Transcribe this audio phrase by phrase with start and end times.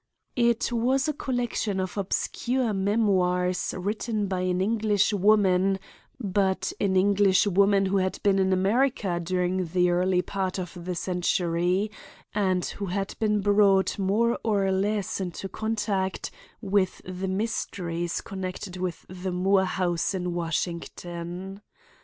[0.35, 5.77] It was a collection of obscure memoirs written by an English woman,
[6.19, 10.95] but an English woman who had been in America during the early part of the
[10.95, 11.91] century,
[12.33, 16.31] and who had been brought more or less into contact
[16.61, 21.61] with the mysteries connected with the Moore house in Washington.